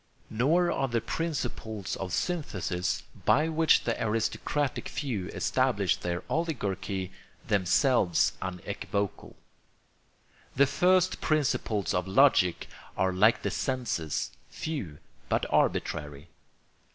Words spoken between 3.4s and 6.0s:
which the aristocratic few establish